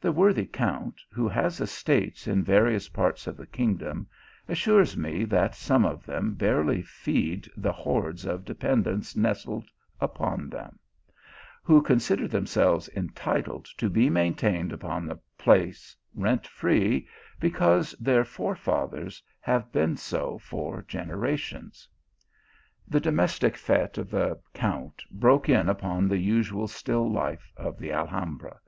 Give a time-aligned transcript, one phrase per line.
[0.00, 4.06] The worthy Count, who nas estates in various parts of the kingdom,
[4.48, 9.68] assures me that some of them barely feed the hordes of de pendents nestled
[10.00, 10.78] upon them;
[11.64, 17.08] who consider them selves entitled to be maintained upon the place, rent free,
[17.40, 21.88] because their forefathers have been so for gen erations.
[22.86, 27.90] The domestic fete of the Count broke in upon the usual still life of the
[27.90, 28.60] Alhambra.